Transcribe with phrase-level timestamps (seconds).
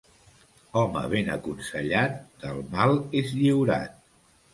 [0.79, 2.15] Home ben aconsellat
[2.45, 4.01] del mal és lliurat.